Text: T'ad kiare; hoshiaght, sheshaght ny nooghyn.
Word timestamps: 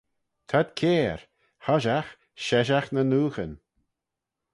T'ad 0.49 0.67
kiare; 0.79 1.25
hoshiaght, 1.65 2.17
sheshaght 2.45 2.91
ny 2.93 3.03
nooghyn. 3.11 3.53